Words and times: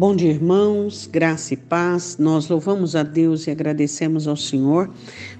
Bom 0.00 0.16
dia, 0.16 0.30
irmãos, 0.30 1.06
graça 1.06 1.52
e 1.52 1.58
paz. 1.58 2.16
Nós 2.18 2.48
louvamos 2.48 2.96
a 2.96 3.02
Deus 3.02 3.46
e 3.46 3.50
agradecemos 3.50 4.26
ao 4.26 4.34
Senhor 4.34 4.90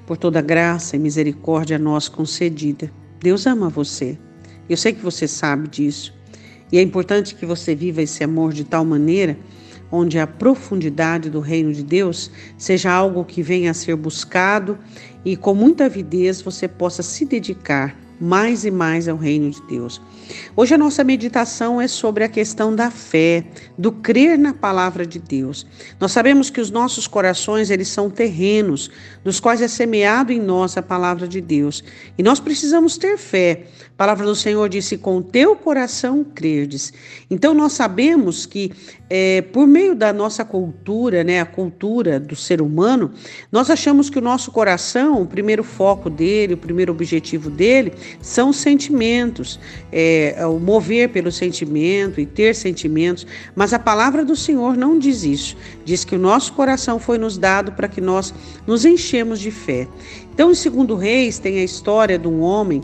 por 0.07 0.19
toda 0.19 0.39
a 0.39 0.43
graça 0.43 0.97
e 0.97 0.99
misericórdia 0.99 1.77
a 1.77 1.79
nós 1.79 2.11
concedida. 2.11 2.93
Deus 3.23 3.47
ama 3.47 3.71
você. 3.71 4.19
Eu 4.69 4.77
sei 4.77 4.93
que 4.93 5.03
você 5.03 5.27
sabe 5.27 5.67
disso. 5.67 6.13
E 6.71 6.77
é 6.77 6.83
importante 6.83 7.35
que 7.35 7.47
você 7.47 7.75
viva 7.75 8.03
esse 8.03 8.23
amor 8.23 8.53
de 8.53 8.65
tal 8.65 8.85
maneira 8.85 9.35
onde 9.91 10.19
a 10.19 10.27
profundidade 10.27 11.31
do 11.31 11.41
reino 11.41 11.73
de 11.73 11.83
Deus 11.83 12.31
seja 12.59 12.93
algo 12.93 13.25
que 13.25 13.43
venha 13.43 13.71
a 13.71 13.75
ser 13.75 13.97
buscado 13.97 14.79
e 15.25 15.39
com 15.39 15.55
muita 15.55 15.87
avidez 15.87 16.43
você 16.43 16.69
possa 16.69 17.03
se 17.03 17.25
dedicar 17.25 17.97
mais 18.21 18.65
e 18.65 18.71
mais 18.71 19.09
ao 19.09 19.17
reino 19.17 19.51
de 19.51 19.63
Deus. 19.63 20.01
Hoje 20.55 20.75
a 20.75 20.79
nossa 20.79 21.03
meditação 21.03 21.81
é 21.81 21.89
sobre 21.89 22.23
a 22.23 22.29
questão 22.29 22.75
da 22.75 22.91
fé, 22.91 23.45
do 23.77 23.91
crer 23.91 24.39
na 24.39 24.53
palavra 24.53 25.07
de 25.07 25.19
Deus. 25.19 25.67
Nós 25.99 26.13
sabemos 26.13 26.51
que 26.51 26.61
os 26.61 26.71
nossos 26.71 27.07
corações, 27.07 27.71
eles 27.71 27.89
são 27.89 28.11
terrenos, 28.11 28.91
dos 29.25 29.41
quais 29.41 29.63
é 29.63 29.69
semeado 29.69 30.33
em 30.33 30.41
nós 30.41 30.77
a 30.77 30.83
palavra 30.83 31.27
de 31.27 31.41
Deus. 31.41 31.83
E 32.17 32.23
nós 32.23 32.39
precisamos 32.39 32.99
ter 32.99 33.17
fé. 33.17 33.67
A 33.95 33.97
palavra 33.97 34.27
do 34.27 34.37
Senhor 34.37 34.69
disse: 34.69 34.97
"Com 34.97 35.23
teu 35.23 35.57
coração 35.57 36.25
crerdes". 36.25 36.93
Então 37.31 37.55
nós 37.55 37.73
sabemos 37.73 38.47
que 38.47 38.73
é, 39.09 39.43
por 39.43 39.67
meio 39.67 39.97
da 39.97 40.13
nossa 40.13 40.45
cultura, 40.45 41.25
né, 41.25 41.41
a 41.41 41.45
cultura 41.45 42.21
do 42.21 42.37
ser 42.37 42.63
humano, 42.63 43.11
nós 43.51 43.69
achamos 43.69 44.09
que 44.09 44.19
o 44.19 44.23
nosso 44.23 44.53
coração, 44.53 45.21
o 45.21 45.27
primeiro 45.27 45.65
foco 45.65 46.09
dele, 46.09 46.55
o 46.55 46.57
primeiro 46.57 46.93
objetivo 46.93 47.51
dele, 47.51 47.93
são 48.21 48.51
os 48.51 48.57
sentimentos, 48.57 49.59
é, 49.93 50.35
é, 50.37 50.47
o 50.47 50.59
mover 50.59 51.09
pelo 51.11 51.31
sentimento 51.31 52.21
e 52.21 52.27
ter 52.27 52.55
sentimentos. 52.55 53.27
Mas 53.55 53.73
a 53.73 53.79
palavra 53.79 54.25
do 54.25 54.37
Senhor 54.37 54.77
não 54.77 54.99
diz 54.99 55.23
isso. 55.23 55.57
Diz 55.85 56.05
que 56.05 56.15
o 56.15 56.19
nosso 56.19 56.53
coração 56.53 56.99
foi 56.99 57.19
nos 57.19 57.39
dado 57.39 57.73
para 57.73 57.89
que 57.89 58.01
nós 58.01 58.35
nos 58.67 58.85
enchemos 58.85 59.41
de 59.41 59.51
fé. 59.51 59.89
Então, 60.33 60.51
em 60.51 60.55
segundo 60.55 60.95
Reis, 60.95 61.39
tem 61.39 61.59
a 61.59 61.65
história 61.65 62.19
de 62.19 62.27
um 62.27 62.41
homem 62.41 62.81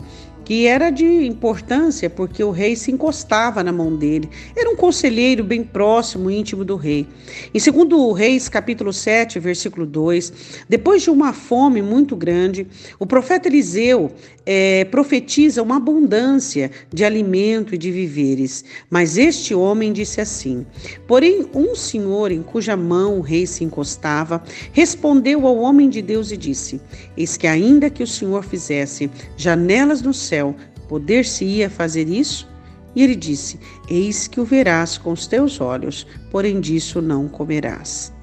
que 0.47 0.65
era 0.65 0.89
de 0.89 1.03
importância 1.25 2.09
porque 2.09 2.41
o 2.41 2.51
rei 2.51 2.73
se 2.73 2.89
encostava 2.89 3.61
na 3.61 3.73
mão 3.73 3.93
dele. 3.93 4.29
Era 4.55 4.69
um 4.69 4.77
conselheiro 4.77 5.43
bem 5.43 5.61
próximo, 5.61 6.31
íntimo 6.31 6.63
do 6.63 6.77
rei. 6.77 7.05
Em 7.53 7.59
2 7.59 8.17
Reis, 8.17 8.47
capítulo 8.47 8.93
7, 8.93 9.39
versículo 9.39 9.85
2, 9.85 10.63
depois 10.69 11.03
de 11.03 11.09
uma 11.09 11.33
fome 11.33 11.81
muito 11.81 12.15
grande, 12.15 12.65
o 12.97 13.05
profeta 13.05 13.49
Eliseu 13.49 14.09
é, 14.45 14.85
profetiza 14.85 15.61
uma 15.61 15.75
abundância 15.75 16.71
de 16.93 17.03
alimento 17.03 17.75
e 17.75 17.77
de 17.77 17.91
viveres. 17.91 18.63
Mas 18.89 19.17
este 19.17 19.53
homem 19.53 19.91
disse 19.91 20.21
assim: 20.21 20.65
Porém, 21.05 21.45
um 21.53 21.75
senhor 21.75 22.31
em 22.31 22.41
cuja 22.41 22.77
mão 22.77 23.17
o 23.17 23.21
rei 23.21 23.45
se 23.45 23.65
encostava, 23.65 24.41
respondeu 24.71 25.45
ao 25.45 25.57
homem 25.57 25.89
de 25.89 26.01
Deus 26.01 26.31
e 26.31 26.37
disse: 26.37 26.79
Eis 27.17 27.35
que 27.35 27.45
ainda 27.45 27.89
que 27.89 28.01
o 28.01 28.07
senhor 28.07 28.45
fizesse 28.45 29.11
janelas 29.35 30.01
no 30.01 30.13
céu, 30.13 30.36
céu, 30.37 30.55
poder-se-ia 30.87 31.69
fazer 31.69 32.07
isso? 32.07 32.47
E 32.95 33.03
ele 33.03 33.15
disse: 33.15 33.59
Eis 33.89 34.27
que 34.27 34.39
o 34.39 34.45
verás 34.45 34.97
com 34.97 35.11
os 35.11 35.25
teus 35.25 35.59
olhos, 35.59 36.05
porém 36.31 36.59
disso 36.59 37.01
não 37.01 37.27
comerás. 37.27 38.13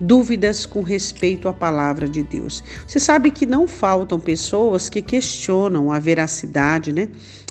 Dúvidas 0.00 0.64
com 0.64 0.80
respeito 0.80 1.46
à 1.46 1.52
palavra 1.52 2.08
de 2.08 2.22
Deus. 2.22 2.64
Você 2.86 2.98
sabe 2.98 3.30
que 3.30 3.44
não 3.44 3.68
faltam 3.68 4.18
pessoas 4.18 4.88
que 4.88 5.02
questionam 5.02 5.92
a 5.92 5.98
veracidade, 5.98 6.90
né? 6.90 7.08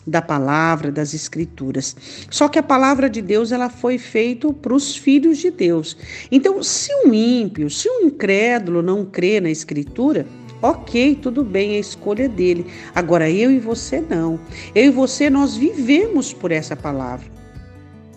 da 0.07 0.21
palavra, 0.23 0.91
das 0.91 1.13
escrituras. 1.13 1.95
Só 2.31 2.47
que 2.47 2.57
a 2.57 2.63
palavra 2.63 3.07
de 3.07 3.21
Deus 3.21 3.51
ela 3.51 3.69
foi 3.69 3.99
feita 3.99 4.51
para 4.51 4.73
os 4.73 4.95
filhos 4.95 5.37
de 5.37 5.51
Deus. 5.51 5.95
Então, 6.31 6.63
se 6.63 6.91
um 7.05 7.13
ímpio, 7.13 7.69
se 7.69 7.87
um 7.87 8.07
incrédulo 8.07 8.81
não 8.81 9.05
crê 9.05 9.39
na 9.39 9.51
escritura, 9.51 10.25
Ok, 10.61 11.17
tudo 11.21 11.43
bem, 11.43 11.73
é 11.73 11.77
a 11.77 11.79
escolha 11.79 12.27
dele. 12.27 12.65
Agora 12.93 13.29
eu 13.29 13.49
e 13.49 13.59
você 13.59 14.01
não. 14.01 14.39
Eu 14.75 14.85
e 14.85 14.89
você 14.89 15.29
nós 15.29 15.55
vivemos 15.55 16.33
por 16.33 16.51
essa 16.51 16.75
palavra. 16.75 17.25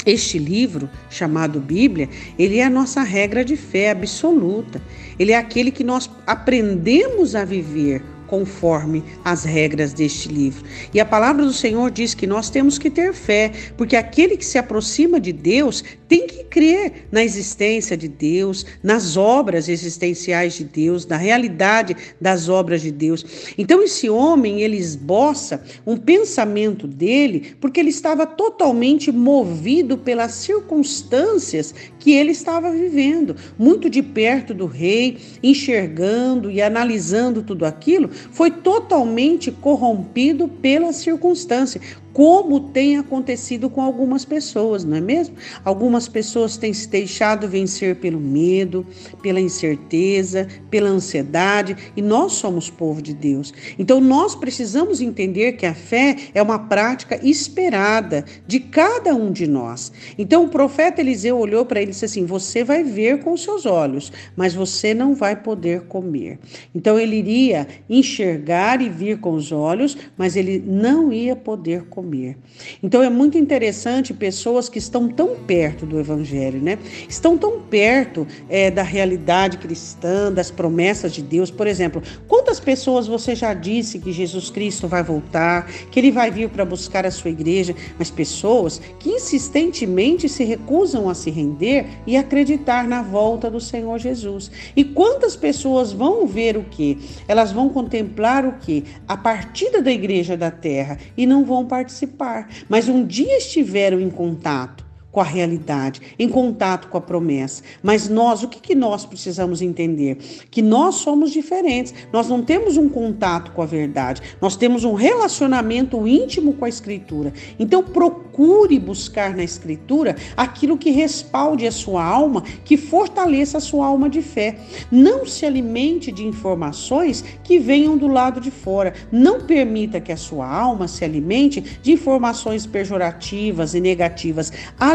Este 0.04 0.38
livro, 0.38 0.91
chamado 1.08 1.60
Bíblia, 1.60 2.08
ele 2.36 2.58
é 2.58 2.64
a 2.64 2.70
nossa 2.70 3.03
regra 3.03 3.44
de 3.44 3.56
fé 3.56 3.91
absoluta. 3.91 4.82
Ele 5.16 5.30
é 5.30 5.36
aquele 5.36 5.70
que 5.70 5.84
nós 5.84 6.10
aprendemos 6.26 7.36
a 7.36 7.44
viver 7.44 8.03
conforme 8.32 9.04
as 9.22 9.44
regras 9.44 9.93
deste 9.93 10.26
livro. 10.26 10.65
E 10.94 10.98
a 10.98 11.04
palavra 11.04 11.44
do 11.44 11.53
Senhor 11.53 11.91
diz 11.91 12.15
que 12.15 12.26
nós 12.26 12.48
temos 12.48 12.78
que 12.78 12.88
ter 12.88 13.12
fé, 13.12 13.53
porque 13.76 13.94
aquele 13.94 14.38
que 14.38 14.47
se 14.47 14.56
aproxima 14.56 15.20
de 15.20 15.34
Deus 15.34 15.84
tem 16.09 16.26
que 16.26 16.44
crer 16.44 17.09
na 17.12 17.22
existência 17.22 17.94
de 17.94 18.09
Deus, 18.09 18.65
nas 18.82 19.19
obras 19.19 19.69
existenciais 19.69 20.54
de 20.54 20.65
Deus, 20.65 21.06
na 21.06 21.19
realidade 21.19 21.94
das 22.19 22.48
obras 22.48 22.81
de 22.81 22.91
Deus. 22.91 23.53
Então 23.59 23.82
esse 23.82 24.09
homem, 24.09 24.62
ele 24.62 24.78
esboça 24.78 25.62
um 25.87 25.98
pensamento 25.98 26.87
dele, 26.87 27.54
porque 27.60 27.81
ele 27.81 27.91
estava 27.91 28.25
totalmente 28.25 29.12
movido 29.12 29.98
pelas 29.98 30.32
circunstâncias 30.32 31.75
que 31.98 32.12
ele 32.12 32.32
estava 32.32 32.71
vivendo, 32.71 33.37
muito 33.59 33.91
de 33.91 34.03
perto 34.03 34.54
do 34.54 34.65
rei, 34.65 35.19
enxergando 35.42 36.50
e 36.50 36.62
analisando 36.62 37.42
tudo 37.42 37.66
aquilo, 37.66 38.09
foi 38.31 38.50
totalmente 38.50 39.50
corrompido 39.50 40.47
pela 40.49 40.93
circunstância 40.93 41.81
como 42.12 42.61
tem 42.61 42.99
acontecido 42.99 43.71
com 43.71 43.81
algumas 43.81 44.25
pessoas, 44.25 44.84
não 44.84 44.97
é 44.97 45.00
mesmo? 45.00 45.34
Algumas 45.65 46.09
pessoas 46.09 46.56
têm 46.56 46.73
se 46.73 46.89
deixado 46.89 47.49
vencer 47.49 47.97
pelo 47.97 48.21
medo, 48.21 48.87
pela 49.23 49.41
incerteza, 49.41 50.47
pela 50.71 50.91
ansiedade, 50.91 51.77
e 51.97 52.03
nós 52.03 52.33
somos 52.33 52.69
povo 52.69 53.01
de 53.01 53.15
Deus. 53.15 53.53
Então 53.78 54.01
nós 54.01 54.34
precisamos 54.34 55.01
entender 55.01 55.53
que 55.53 55.65
a 55.65 55.75
fé 55.75 56.17
é 56.34 56.43
uma 56.43 56.59
prática 56.59 57.19
esperada 57.27 58.25
de 58.47 58.61
cada 58.61 59.15
um 59.15 59.33
de 59.33 59.47
nós. 59.47 59.91
Então 60.19 60.45
o 60.45 60.49
profeta 60.49 61.01
Eliseu 61.01 61.39
olhou 61.39 61.65
para 61.65 61.81
ele 61.81 61.91
e 61.91 61.93
disse 61.93 62.05
assim: 62.05 62.27
Você 62.27 62.62
vai 62.62 62.83
ver 62.84 63.21
com 63.21 63.33
os 63.33 63.43
seus 63.43 63.65
olhos, 63.65 64.12
mas 64.37 64.55
você 64.55 64.93
não 64.93 65.15
vai 65.15 65.34
poder 65.34 65.83
comer. 65.83 66.39
Então 66.75 66.99
ele 66.99 67.17
iria 67.17 67.67
enxergar 67.89 68.83
e 68.83 68.91
vir 68.91 69.19
com 69.19 69.33
os 69.33 69.51
olhos, 69.51 69.97
mas 70.17 70.37
ele 70.37 70.62
não 70.67 71.11
ia 71.11 71.34
poder 71.34 71.84
comer 71.84 72.02
comer. 72.03 72.37
Então 72.83 73.03
é 73.03 73.09
muito 73.09 73.39
interessante 73.39 74.13
pessoas 74.13 74.69
que 74.69 74.79
estão 74.79 75.09
tão 75.09 75.37
perto 75.37 75.87
do 75.87 76.01
Evangelho, 76.01 76.61
né? 76.61 76.79
Estão 77.09 77.39
tão 77.39 77.61
perto 77.61 78.27
é, 78.49 78.71
da 78.71 78.83
realidade 78.83 79.59
cristã, 79.59 80.33
das 80.33 80.51
promessas 80.51 81.13
de 81.13 81.23
Deus. 81.23 81.51
Por 81.51 81.67
exemplo, 81.67 82.03
quantas 82.27 82.59
pessoas 82.59 83.07
você 83.07 83.37
já 83.37 83.55
disse 83.55 84.01
que 84.01 84.13
Jesus 84.13 84.51
Cristo 84.51 84.89
vai 84.89 85.03
voltar, 85.03 85.67
que 85.91 86.01
ele 86.01 86.11
vai 86.11 86.31
vir 86.31 86.49
para 86.49 86.65
buscar 86.65 87.07
a 87.07 87.11
sua 87.11 87.31
igreja, 87.31 87.75
mas 87.99 88.11
pessoas 88.11 88.81
que 88.99 89.11
insistentemente 89.11 90.29
se 90.29 90.43
recusam 90.43 91.09
a 91.09 91.15
se 91.15 91.31
render 91.31 91.87
e 92.07 92.17
acreditar 92.17 92.89
na 92.89 93.03
volta 93.03 93.49
do 93.49 93.61
Senhor 93.61 93.99
Jesus. 93.99 94.51
E 94.75 94.83
quantas 94.83 95.37
pessoas 95.37 95.93
vão 95.93 96.27
ver 96.27 96.57
o 96.57 96.65
que? 96.65 96.99
Elas 97.29 97.53
vão 97.53 97.69
contemplar 97.69 98.45
o 98.45 98.55
que? 98.55 98.84
A 99.07 99.17
partida 99.17 99.81
da 99.81 99.93
igreja 99.93 100.37
da 100.37 100.51
terra 100.51 100.99
e 101.17 101.27
não 101.27 101.45
vão 101.45 101.65
participar 101.65 101.91
participar, 101.92 102.48
mas 102.69 102.88
um 102.88 103.04
dia 103.04 103.36
estiveram 103.36 104.00
em 104.00 104.10
contato 104.10 104.84
com 105.12 105.21
a 105.21 105.25
realidade, 105.25 106.00
em 106.19 106.27
contato 106.27 106.89
com 106.89 106.97
a 106.97 107.00
promessa. 107.00 107.62
Mas 107.83 108.09
nós, 108.09 108.43
o 108.43 108.49
que, 108.49 108.59
que 108.59 108.75
nós 108.75 109.05
precisamos 109.05 109.61
entender? 109.61 110.17
Que 110.50 110.62
nós 110.62 110.97
somos 110.97 111.31
diferentes. 111.31 111.95
Nós 112.11 112.28
não 112.28 112.43
temos 112.43 112.78
um 112.78 112.89
contato 112.89 113.53
com 113.53 113.61
a 113.61 113.67
verdade, 113.67 114.22
nós 114.41 114.56
temos 114.56 114.84
um 114.84 114.95
relacionamento 114.95 116.09
íntimo 116.09 116.55
com 116.55 116.65
a 116.65 116.69
Escritura. 116.69 117.33
Então, 117.59 117.83
procure 117.83 118.78
buscar 118.78 119.36
na 119.36 119.45
Escritura 119.45 120.16
aquilo 120.34 120.78
que 120.78 120.91
respalde 120.91 121.66
a 121.66 121.72
sua 121.72 122.03
alma, 122.03 122.42
que 122.65 122.78
fortaleça 122.78 123.59
a 123.59 123.60
sua 123.60 123.86
alma 123.86 124.09
de 124.09 124.22
fé. 124.22 124.57
Não 124.91 125.27
se 125.27 125.45
alimente 125.45 126.10
de 126.10 126.25
informações 126.25 127.22
que 127.45 127.59
venham 127.59 127.98
do 127.98 128.09
lado 128.09 128.41
de 128.41 128.51
fora. 128.51 128.95
Não 129.13 129.42
permita 129.42 130.01
que 130.01 130.10
a 130.10 130.16
sua 130.16 130.48
alma 130.48 130.89
se 130.89 131.04
alimente 131.04 131.60
de 131.83 131.92
informações 131.92 132.65
pejorativas 132.65 133.75
e 133.75 133.81
negativas 133.81 134.51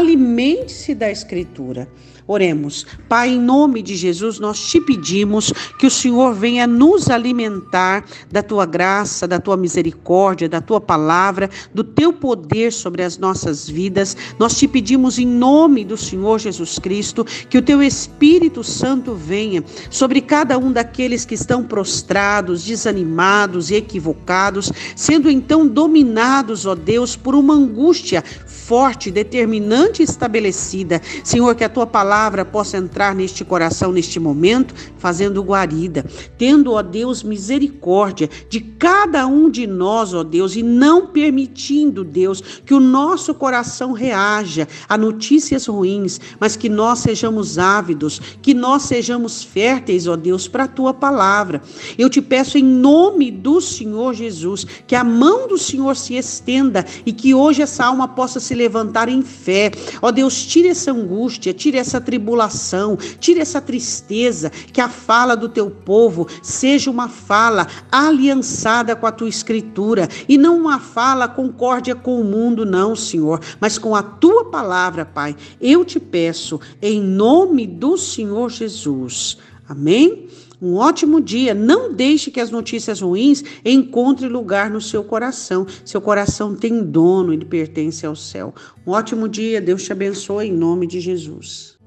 alimente-se 0.08 0.94
da 0.94 1.10
Escritura. 1.10 1.86
Oremos. 2.30 2.84
Pai, 3.08 3.30
em 3.30 3.40
nome 3.40 3.80
de 3.80 3.96
Jesus, 3.96 4.38
nós 4.38 4.60
te 4.60 4.78
pedimos 4.82 5.50
que 5.78 5.86
o 5.86 5.90
Senhor 5.90 6.34
venha 6.34 6.66
nos 6.66 7.08
alimentar 7.08 8.04
da 8.30 8.42
tua 8.42 8.66
graça, 8.66 9.26
da 9.26 9.40
tua 9.40 9.56
misericórdia, 9.56 10.46
da 10.46 10.60
tua 10.60 10.78
palavra, 10.78 11.48
do 11.72 11.82
teu 11.82 12.12
poder 12.12 12.70
sobre 12.70 13.02
as 13.02 13.16
nossas 13.16 13.66
vidas. 13.66 14.14
Nós 14.38 14.58
te 14.58 14.68
pedimos 14.68 15.18
em 15.18 15.26
nome 15.26 15.86
do 15.86 15.96
Senhor 15.96 16.38
Jesus 16.38 16.78
Cristo 16.78 17.24
que 17.48 17.56
o 17.56 17.62
teu 17.62 17.82
Espírito 17.82 18.62
Santo 18.62 19.14
venha 19.14 19.64
sobre 19.90 20.20
cada 20.20 20.58
um 20.58 20.70
daqueles 20.70 21.24
que 21.24 21.34
estão 21.34 21.64
prostrados, 21.64 22.62
desanimados 22.62 23.70
e 23.70 23.76
equivocados, 23.76 24.70
sendo 24.94 25.30
então 25.30 25.66
dominados, 25.66 26.66
ó 26.66 26.74
Deus, 26.74 27.16
por 27.16 27.34
uma 27.34 27.54
angústia 27.54 28.22
forte, 28.46 29.10
determinante 29.10 29.97
estabelecida. 30.02 31.00
Senhor, 31.24 31.54
que 31.54 31.64
a 31.64 31.68
tua 31.68 31.86
palavra 31.86 32.44
possa 32.44 32.76
entrar 32.76 33.14
neste 33.14 33.44
coração 33.44 33.92
neste 33.92 34.18
momento, 34.20 34.74
fazendo 34.98 35.42
guarida, 35.42 36.04
tendo, 36.36 36.72
ó 36.72 36.82
Deus, 36.82 37.22
misericórdia 37.22 38.28
de 38.48 38.60
cada 38.60 39.26
um 39.26 39.50
de 39.50 39.66
nós, 39.66 40.14
ó 40.14 40.22
Deus, 40.22 40.56
e 40.56 40.62
não 40.62 41.06
permitindo, 41.08 42.04
Deus, 42.04 42.42
que 42.64 42.74
o 42.74 42.80
nosso 42.80 43.34
coração 43.34 43.92
reaja 43.92 44.68
a 44.88 44.96
notícias 44.96 45.66
ruins, 45.66 46.20
mas 46.38 46.56
que 46.56 46.68
nós 46.68 47.00
sejamos 47.00 47.58
ávidos, 47.58 48.20
que 48.40 48.54
nós 48.54 48.82
sejamos 48.82 49.42
férteis, 49.42 50.06
ó 50.06 50.16
Deus, 50.16 50.46
para 50.48 50.64
a 50.64 50.68
tua 50.68 50.94
palavra. 50.94 51.62
Eu 51.96 52.08
te 52.08 52.20
peço 52.20 52.58
em 52.58 52.64
nome 52.64 53.30
do 53.30 53.60
Senhor 53.60 54.14
Jesus, 54.14 54.66
que 54.86 54.94
a 54.94 55.04
mão 55.04 55.48
do 55.48 55.58
Senhor 55.58 55.96
se 55.96 56.14
estenda 56.14 56.84
e 57.04 57.12
que 57.12 57.34
hoje 57.34 57.62
essa 57.62 57.84
alma 57.84 58.08
possa 58.08 58.40
se 58.40 58.54
levantar 58.54 59.08
em 59.08 59.22
fé. 59.22 59.70
Ó 60.00 60.10
Deus, 60.10 60.44
tire 60.44 60.68
essa 60.68 60.92
angústia, 60.92 61.52
tire 61.52 61.78
essa 61.78 62.00
tribulação, 62.00 62.96
tire 63.18 63.40
essa 63.40 63.60
tristeza, 63.60 64.50
que 64.50 64.80
a 64.80 64.88
fala 64.88 65.36
do 65.36 65.48
teu 65.48 65.70
povo 65.70 66.26
seja 66.42 66.90
uma 66.90 67.08
fala 67.08 67.66
aliançada 67.90 68.94
com 68.94 69.06
a 69.06 69.12
tua 69.12 69.28
escritura 69.28 70.08
e 70.28 70.36
não 70.38 70.58
uma 70.58 70.78
fala 70.78 71.28
concórdia 71.28 71.94
com 71.94 72.20
o 72.20 72.24
mundo, 72.24 72.64
não, 72.64 72.94
Senhor, 72.94 73.40
mas 73.60 73.78
com 73.78 73.94
a 73.94 74.02
tua 74.02 74.46
palavra, 74.46 75.04
Pai. 75.04 75.36
Eu 75.60 75.84
te 75.84 76.00
peço 76.00 76.60
em 76.80 77.00
nome 77.00 77.66
do 77.66 77.96
Senhor 77.96 78.50
Jesus. 78.50 79.38
Amém? 79.68 80.28
Um 80.60 80.74
ótimo 80.74 81.20
dia. 81.20 81.54
Não 81.54 81.92
deixe 81.92 82.30
que 82.30 82.40
as 82.40 82.50
notícias 82.50 83.00
ruins 83.00 83.44
encontrem 83.64 84.28
lugar 84.28 84.70
no 84.70 84.80
seu 84.80 85.04
coração. 85.04 85.66
Seu 85.84 86.00
coração 86.00 86.54
tem 86.54 86.82
dono, 86.82 87.32
ele 87.32 87.44
pertence 87.44 88.04
ao 88.04 88.16
céu. 88.16 88.52
Um 88.86 88.90
ótimo 88.90 89.28
dia. 89.28 89.60
Deus 89.60 89.84
te 89.84 89.92
abençoe 89.92 90.48
em 90.48 90.52
nome 90.52 90.86
de 90.86 91.00
Jesus. 91.00 91.77